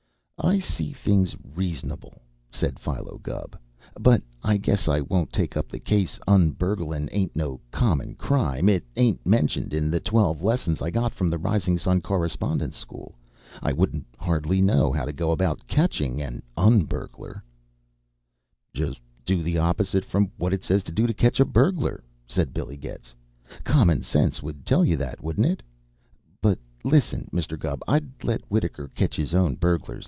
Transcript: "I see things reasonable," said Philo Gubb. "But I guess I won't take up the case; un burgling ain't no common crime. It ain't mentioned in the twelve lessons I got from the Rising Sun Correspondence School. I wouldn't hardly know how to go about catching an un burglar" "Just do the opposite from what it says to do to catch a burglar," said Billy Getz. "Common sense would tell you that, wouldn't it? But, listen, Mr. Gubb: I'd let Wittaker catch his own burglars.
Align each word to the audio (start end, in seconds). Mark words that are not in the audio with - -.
"I 0.43 0.57
see 0.57 0.91
things 0.91 1.35
reasonable," 1.55 2.23
said 2.49 2.79
Philo 2.79 3.19
Gubb. 3.21 3.55
"But 3.99 4.23
I 4.41 4.57
guess 4.57 4.87
I 4.87 4.99
won't 5.01 5.31
take 5.31 5.55
up 5.55 5.67
the 5.69 5.79
case; 5.79 6.19
un 6.25 6.49
burgling 6.49 7.09
ain't 7.11 7.35
no 7.35 7.61
common 7.69 8.15
crime. 8.15 8.67
It 8.67 8.83
ain't 8.95 9.23
mentioned 9.23 9.71
in 9.71 9.91
the 9.91 9.99
twelve 9.99 10.41
lessons 10.41 10.81
I 10.81 10.89
got 10.89 11.13
from 11.13 11.29
the 11.29 11.37
Rising 11.37 11.77
Sun 11.77 12.01
Correspondence 12.01 12.75
School. 12.75 13.13
I 13.61 13.71
wouldn't 13.71 14.07
hardly 14.17 14.63
know 14.63 14.91
how 14.91 15.05
to 15.05 15.13
go 15.13 15.29
about 15.29 15.67
catching 15.67 16.19
an 16.23 16.41
un 16.57 16.85
burglar" 16.85 17.43
"Just 18.73 18.99
do 19.27 19.43
the 19.43 19.59
opposite 19.59 20.03
from 20.03 20.31
what 20.37 20.53
it 20.53 20.63
says 20.63 20.81
to 20.85 20.91
do 20.91 21.05
to 21.05 21.13
catch 21.13 21.39
a 21.39 21.45
burglar," 21.45 22.03
said 22.25 22.51
Billy 22.51 22.77
Getz. 22.77 23.13
"Common 23.63 24.01
sense 24.01 24.41
would 24.41 24.65
tell 24.65 24.83
you 24.83 24.97
that, 24.97 25.21
wouldn't 25.23 25.45
it? 25.45 25.61
But, 26.41 26.57
listen, 26.83 27.29
Mr. 27.31 27.59
Gubb: 27.59 27.83
I'd 27.87 28.23
let 28.23 28.41
Wittaker 28.49 28.87
catch 28.95 29.15
his 29.15 29.35
own 29.35 29.53
burglars. 29.53 29.99